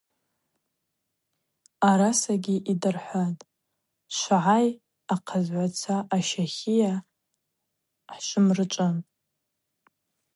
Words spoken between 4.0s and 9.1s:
Швгӏай, ахъазгӏваца аща хийа хӏшвмыррычӏван.